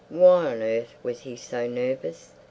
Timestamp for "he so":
1.19-1.67